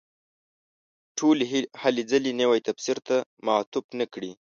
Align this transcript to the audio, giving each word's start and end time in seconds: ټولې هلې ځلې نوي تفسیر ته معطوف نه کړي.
ټولې 1.17 1.43
هلې 1.81 2.03
ځلې 2.11 2.31
نوي 2.41 2.59
تفسیر 2.67 2.97
ته 3.07 3.15
معطوف 3.45 3.85
نه 3.99 4.05
کړي. 4.13 4.31